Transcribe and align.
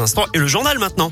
instants 0.00 0.26
et 0.34 0.38
le 0.38 0.46
journal 0.46 0.78
maintenant. 0.78 1.10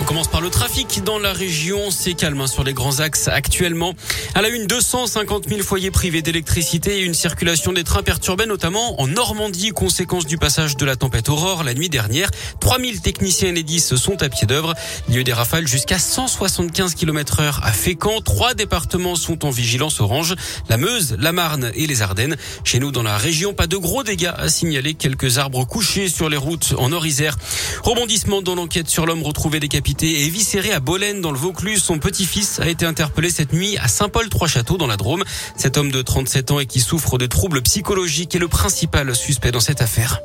On 0.00 0.04
commence 0.04 0.28
par 0.28 0.40
le 0.40 0.48
trafic 0.48 1.04
dans 1.04 1.18
la 1.18 1.34
région. 1.34 1.90
C'est 1.90 2.14
calme 2.14 2.40
hein, 2.40 2.46
sur 2.46 2.64
les 2.64 2.72
grands 2.72 3.00
axes 3.00 3.28
actuellement. 3.28 3.92
À 4.34 4.40
la 4.40 4.48
une, 4.48 4.66
250 4.66 5.46
000 5.46 5.60
foyers 5.60 5.90
privés 5.90 6.22
d'électricité 6.22 7.00
et 7.00 7.02
une 7.02 7.12
circulation 7.12 7.74
des 7.74 7.84
trains 7.84 8.02
perturbée, 8.02 8.46
notamment 8.46 8.98
en 9.00 9.06
Normandie, 9.06 9.70
conséquence 9.70 10.24
du 10.24 10.38
passage 10.38 10.76
de 10.78 10.86
la 10.86 10.96
tempête 10.96 11.28
Aurore 11.28 11.64
la 11.64 11.74
nuit 11.74 11.90
dernière. 11.90 12.30
3000 12.60 13.02
techniciens 13.02 13.50
Enedis 13.50 13.80
sont 13.80 14.22
à 14.22 14.30
pied 14.30 14.46
d'œuvre. 14.46 14.74
Il 15.10 15.22
des 15.22 15.32
rafales 15.34 15.68
jusqu'à 15.68 15.98
175 15.98 16.94
km 16.94 17.40
heure 17.40 17.60
à 17.62 17.70
Fécamp. 17.70 18.22
Trois 18.22 18.54
départements 18.54 19.16
sont 19.16 19.44
en 19.44 19.50
vigilance 19.50 20.00
orange. 20.00 20.34
La 20.70 20.78
Meuse, 20.78 21.16
la 21.18 21.32
Marne 21.32 21.70
et 21.74 21.86
les 21.86 22.00
Ardennes. 22.00 22.36
Chez 22.64 22.78
nous, 22.78 22.90
dans 22.90 23.02
la 23.02 23.18
région, 23.18 23.52
pas 23.52 23.66
de 23.66 23.76
gros 23.76 24.02
dégâts 24.02 24.32
à 24.34 24.48
signaler. 24.48 24.94
Quelques 24.94 25.36
arbres 25.36 25.66
couchés 25.66 26.08
sur 26.08 26.30
les 26.30 26.38
routes 26.38 26.74
en 26.78 26.88
Nord-Isère. 26.88 27.36
Rebondissement 27.82 28.40
dans 28.40 28.54
l'enquête 28.54 28.88
sur 28.88 29.04
l'homme 29.04 29.22
retrouvé 29.22 29.60
décapité 29.60 29.89
et 30.02 30.26
éviscéré 30.26 30.72
à 30.72 30.80
Bolène 30.80 31.20
dans 31.20 31.32
le 31.32 31.38
Vaucluse. 31.38 31.82
Son 31.82 31.98
petit-fils 31.98 32.60
a 32.60 32.68
été 32.68 32.86
interpellé 32.86 33.30
cette 33.30 33.52
nuit 33.52 33.76
à 33.78 33.88
Saint-Paul-Trois-Châteaux 33.88 34.76
dans 34.76 34.86
la 34.86 34.96
Drôme. 34.96 35.24
Cet 35.56 35.76
homme 35.76 35.90
de 35.90 36.02
37 36.02 36.50
ans 36.52 36.60
et 36.60 36.66
qui 36.66 36.80
souffre 36.80 37.18
de 37.18 37.26
troubles 37.26 37.62
psychologiques 37.62 38.34
est 38.34 38.38
le 38.38 38.48
principal 38.48 39.14
suspect 39.14 39.52
dans 39.52 39.60
cette 39.60 39.82
affaire. 39.82 40.20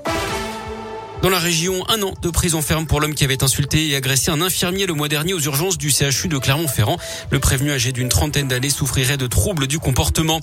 Dans 1.25 1.31
la 1.31 1.39
région, 1.39 1.83
un 1.89 2.03
an 2.03 2.13
de 2.21 2.29
prison 2.29 2.61
ferme 2.61 2.85
pour 2.85 3.01
l'homme 3.01 3.15
qui 3.15 3.23
avait 3.23 3.43
insulté 3.43 3.89
et 3.89 3.95
agressé 3.95 4.29
un 4.29 4.41
infirmier 4.41 4.85
le 4.85 4.93
mois 4.93 5.07
dernier 5.07 5.33
aux 5.33 5.39
urgences 5.39 5.75
du 5.75 5.89
CHU 5.89 6.27
de 6.27 6.37
Clermont-Ferrand. 6.37 6.99
Le 7.31 7.39
prévenu 7.39 7.71
âgé 7.71 7.91
d'une 7.91 8.09
trentaine 8.09 8.47
d'années 8.47 8.69
souffrirait 8.69 9.17
de 9.17 9.25
troubles 9.25 9.65
du 9.65 9.79
comportement. 9.79 10.39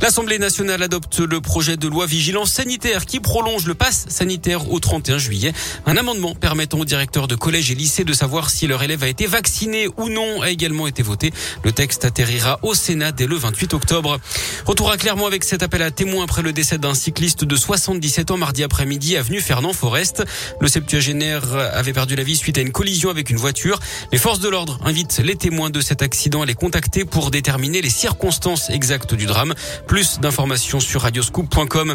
L'Assemblée 0.00 0.38
nationale 0.38 0.82
adopte 0.82 1.18
le 1.18 1.42
projet 1.42 1.76
de 1.76 1.86
loi 1.86 2.06
vigilance 2.06 2.50
sanitaire 2.50 3.04
qui 3.04 3.20
prolonge 3.20 3.66
le 3.66 3.74
pass 3.74 4.06
sanitaire 4.08 4.72
au 4.72 4.80
31 4.80 5.18
juillet. 5.18 5.52
Un 5.84 5.98
amendement 5.98 6.34
permettant 6.34 6.78
aux 6.78 6.86
directeurs 6.86 7.28
de 7.28 7.34
collèges 7.34 7.70
et 7.70 7.74
lycées 7.74 8.04
de 8.04 8.14
savoir 8.14 8.48
si 8.48 8.66
leur 8.66 8.82
élève 8.82 9.04
a 9.04 9.08
été 9.08 9.26
vacciné 9.26 9.86
ou 9.98 10.08
non 10.08 10.40
a 10.40 10.48
également 10.48 10.86
été 10.86 11.02
voté. 11.02 11.30
Le 11.62 11.72
texte 11.72 12.06
atterrira 12.06 12.58
au 12.62 12.72
Sénat 12.72 13.12
dès 13.12 13.26
le 13.26 13.36
28 13.36 13.74
octobre. 13.74 14.18
Retour 14.64 14.90
à 14.90 14.96
Clermont 14.96 15.26
avec 15.26 15.44
cet 15.44 15.62
appel 15.62 15.82
à 15.82 15.90
témoins 15.90 16.24
après 16.24 16.40
le 16.40 16.54
décès 16.54 16.78
d'un 16.78 16.94
cycliste 16.94 17.44
de 17.44 17.54
77 17.54 18.30
ans 18.30 18.38
mardi 18.38 18.64
après-midi 18.64 19.18
avenue 19.18 19.42
Fernand 19.42 19.74
Forest. 19.74 20.21
Le 20.60 20.68
septuagénaire 20.68 21.54
avait 21.74 21.92
perdu 21.92 22.16
la 22.16 22.22
vie 22.22 22.36
suite 22.36 22.58
à 22.58 22.60
une 22.60 22.72
collision 22.72 23.10
avec 23.10 23.30
une 23.30 23.36
voiture? 23.36 23.78
Les 24.12 24.18
forces 24.18 24.40
de 24.40 24.48
l'ordre 24.48 24.78
invitent 24.84 25.18
les 25.18 25.36
témoins 25.36 25.70
de 25.70 25.80
cet 25.80 26.02
accident 26.02 26.42
à 26.42 26.46
les 26.46 26.54
contacter 26.54 27.04
pour 27.04 27.30
déterminer 27.30 27.80
les 27.80 27.90
circonstances 27.90 28.70
exactes 28.70 29.14
du 29.14 29.26
drame. 29.26 29.54
Plus 29.86 30.20
d'informations 30.20 30.80
sur 30.80 31.02
radioscoop.com. 31.02 31.94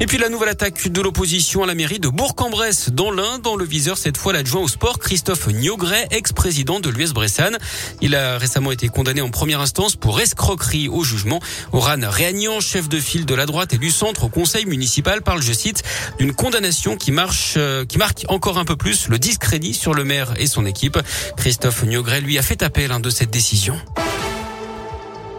Et 0.00 0.06
puis 0.06 0.18
la 0.18 0.28
nouvelle 0.28 0.50
attaque 0.50 0.88
de 0.88 1.00
l'opposition 1.00 1.62
à 1.62 1.66
la 1.66 1.74
mairie 1.74 1.98
de 1.98 2.08
Bourg-en-Bresse 2.08 2.90
dans 2.90 3.10
l'Ain, 3.10 3.38
dans 3.38 3.56
le 3.56 3.64
viseur 3.64 3.98
cette 3.98 4.16
fois 4.16 4.32
l'adjoint 4.32 4.62
au 4.62 4.68
sport 4.68 4.98
Christophe 4.98 5.48
Niogret, 5.48 6.08
ex-président 6.10 6.80
de 6.80 6.88
l'US 6.88 7.12
Bressane. 7.12 7.58
Il 8.00 8.14
a 8.14 8.38
récemment 8.38 8.72
été 8.72 8.88
condamné 8.88 9.20
en 9.20 9.30
première 9.30 9.60
instance 9.60 9.96
pour 9.96 10.20
escroquerie 10.20 10.88
au 10.88 11.04
jugement. 11.04 11.40
Oran 11.72 11.96
Réagnan, 12.02 12.60
chef 12.60 12.88
de 12.88 12.98
file 12.98 13.26
de 13.26 13.34
la 13.34 13.46
droite 13.46 13.74
et 13.74 13.78
du 13.78 13.90
centre 13.90 14.24
au 14.24 14.28
conseil 14.28 14.66
municipal, 14.66 15.22
parle, 15.22 15.42
je 15.42 15.52
cite, 15.52 15.82
d'une 16.18 16.32
condamnation 16.32 16.96
qui 16.96 17.12
marche 17.12 17.57
qui 17.88 17.98
marque 17.98 18.24
encore 18.28 18.58
un 18.58 18.64
peu 18.64 18.76
plus 18.76 19.08
le 19.08 19.18
discrédit 19.18 19.74
sur 19.74 19.94
le 19.94 20.04
maire 20.04 20.34
et 20.38 20.46
son 20.46 20.66
équipe. 20.66 20.98
Christophe 21.36 21.84
Niogret 21.84 22.20
lui 22.20 22.38
a 22.38 22.42
fait 22.42 22.62
appel 22.62 22.88
de 23.00 23.10
cette 23.10 23.30
décision. 23.30 23.78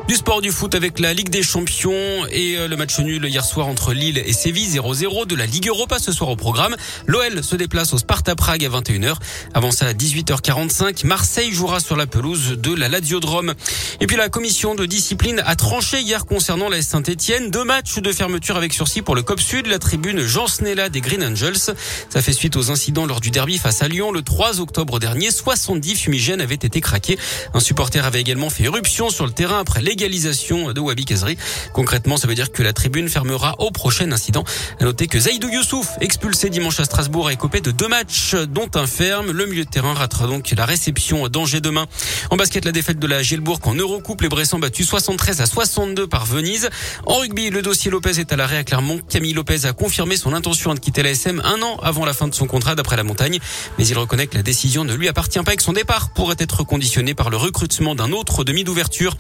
Du 0.10 0.16
sport 0.16 0.42
du 0.42 0.52
foot 0.52 0.74
avec 0.74 0.98
la 0.98 1.14
Ligue 1.14 1.30
des 1.30 1.44
Champions 1.44 2.26
et 2.32 2.58
euh, 2.58 2.68
le 2.68 2.76
match 2.76 2.98
nul 2.98 3.26
hier 3.26 3.46
soir 3.46 3.68
entre 3.68 3.94
Lille 3.94 4.18
et 4.18 4.34
Séville 4.34 4.68
0-0 4.68 5.28
de 5.28 5.36
la 5.36 5.46
Ligue 5.46 5.68
Europa 5.68 6.00
ce 6.00 6.12
soir 6.12 6.32
au 6.32 6.36
programme. 6.36 6.76
L'OL 7.06 7.44
se 7.44 7.56
déplace 7.56 7.94
au 7.94 8.00
Sparta 8.00 8.36
Prague 8.36 8.66
à 8.66 8.70
21h. 8.70 9.18
Avant 9.54 9.70
à 9.70 9.94
18h45, 9.94 11.06
Marseille 11.06 11.52
jouera 11.52 11.80
sur 11.80 11.96
la 11.96 12.08
pelouse 12.08 12.58
de 12.58 12.74
la 12.74 12.90
Ladiodrome. 12.90 13.54
Et 14.02 14.08
puis 14.08 14.18
la 14.18 14.30
commission 14.30 14.74
de 14.74 14.88
discipline 14.88 15.44
a 15.46 15.56
tranché 15.56 16.02
hier 16.02 16.26
concernant 16.26 16.70
la 16.70 16.82
Saint-Etienne. 16.82 17.52
Deux 17.52 17.64
matchs 17.64 18.00
de 18.00 18.12
fermeture 18.12 18.58
avec 18.58 18.74
sursis 18.74 19.04
pour 19.04 19.14
le 19.14 19.22
COP 19.22 19.40
Sud, 19.40 19.68
la 19.68 19.78
tribune 19.78 20.26
Jean 20.26 20.48
Snella 20.48 20.90
des 20.90 21.02
Green 21.02 21.24
Angels. 21.24 21.76
Ça 22.10 22.22
fait 22.24 22.34
suite 22.34 22.56
aux 22.56 22.72
incidents 22.72 23.06
lors 23.06 23.20
du 23.20 23.30
derby 23.30 23.60
face 23.60 23.84
à 23.84 23.88
Lyon 23.88 24.12
le 24.12 24.24
3 24.24 24.60
octobre 24.60 24.98
dernier. 24.98 25.30
70 25.30 25.98
fumigènes 25.98 26.42
avaient 26.42 26.56
été 26.56 26.82
craqués. 26.82 27.20
Un 27.54 27.60
supporter 27.60 28.04
avait 28.04 28.22
également 28.22 28.50
fait 28.50 28.64
éruption 28.64 29.12
sur 29.12 29.28
le 29.28 29.32
terrain 29.32 29.60
après 29.60 29.84
les 29.84 29.99
de 30.00 30.80
Wabi 30.80 31.04
Kazri. 31.04 31.38
Concrètement, 31.74 32.16
ça 32.16 32.28
veut 32.28 32.36
dire 32.36 32.54
que 32.54 32.64
la 32.64 32.72
tribune 32.72 33.10
fermera 33.10 33.56
au 33.60 33.70
prochain 33.70 34.10
incident. 34.14 34.46
À 34.80 34.86
noter 34.86 35.08
que 35.08 35.20
Zaidou 35.20 35.50
Youssouf, 35.50 35.90
expulsé 36.00 36.50
dimanche 36.50 36.80
à 36.80 36.86
Strasbourg, 36.86 37.28
a 37.28 37.34
écopé 37.34 37.60
de 37.60 37.72
deux 37.72 37.90
matchs, 37.90 38.36
dont 38.36 38.70
un 38.76 38.88
ferme. 38.88 39.32
Le 39.32 39.46
milieu 39.46 39.66
de 39.66 39.70
terrain 39.70 39.94
ratera 39.94 40.28
donc 40.28 40.50
la 40.56 40.66
réception 40.66 41.28
d'Angers 41.28 41.60
demain. 41.60 41.86
En 42.30 42.38
basket, 42.38 42.64
la 42.64 42.72
défaite 42.72 43.00
de 43.00 43.08
la 43.08 43.22
Gielbourg 43.22 43.60
en 43.66 43.76
Eurocoupe, 43.76 44.22
les 44.22 44.30
Bressans 44.30 44.60
battus 44.60 44.88
73 44.88 45.42
à 45.42 45.46
62 45.46 46.08
par 46.08 46.26
Venise. 46.26 46.70
En 47.06 47.18
rugby, 47.18 47.50
le 47.50 47.62
dossier 47.62 47.92
Lopez 47.92 48.20
est 48.20 48.32
à 48.32 48.38
l'arrêt 48.38 48.58
à 48.58 48.64
Clermont. 48.64 49.02
Camille 49.10 49.34
Lopez 49.34 49.66
a 49.66 49.74
confirmé 49.74 50.16
son 50.16 50.34
intention 50.34 50.74
de 50.74 50.80
quitter 50.80 51.04
la 51.04 51.10
SM 51.10 51.42
un 51.44 51.62
an 51.62 51.78
avant 51.84 52.06
la 52.06 52.14
fin 52.14 52.30
de 52.30 52.36
son 52.36 52.48
contrat 52.48 52.76
d'après 52.76 52.96
la 52.96 53.04
montagne. 53.04 53.40
Mais 53.78 53.86
il 53.86 53.98
reconnaît 53.98 54.28
que 54.28 54.38
la 54.38 54.44
décision 54.44 54.86
ne 54.86 54.94
lui 54.94 55.10
appartient 55.10 55.40
pas 55.40 55.54
et 55.54 55.58
que 55.58 55.64
son 55.64 55.74
départ 55.74 56.12
pourrait 56.12 56.38
être 56.40 56.64
conditionné 56.64 57.14
par 57.14 57.30
le 57.30 57.38
recrutement 57.38 57.96
d'un 57.96 58.12
autre 58.12 58.44
demi 58.44 58.64
d'ouverture. 58.64 59.18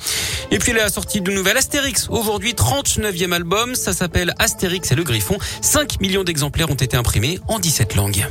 Et 0.51 0.59
puis 0.59 0.68
la 0.73 0.89
sortie 0.89 1.21
de 1.21 1.31
nouvel 1.31 1.57
Astérix. 1.57 2.07
Aujourd'hui, 2.09 2.53
39e 2.53 3.31
album. 3.31 3.75
Ça 3.75 3.93
s'appelle 3.93 4.33
Astérix 4.39 4.91
et 4.91 4.95
le 4.95 5.03
Griffon. 5.03 5.37
5 5.61 5.99
millions 6.01 6.23
d'exemplaires 6.23 6.69
ont 6.69 6.75
été 6.75 6.95
imprimés 6.95 7.39
en 7.47 7.59
17 7.59 7.95
langues. 7.95 8.25